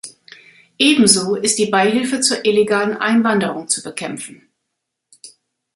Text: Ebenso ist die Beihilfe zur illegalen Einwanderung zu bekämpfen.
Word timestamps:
Ebenso 0.79 1.35
ist 1.35 1.59
die 1.59 1.67
Beihilfe 1.67 2.21
zur 2.21 2.43
illegalen 2.43 2.97
Einwanderung 2.97 3.67
zu 3.67 3.83
bekämpfen. 3.83 4.49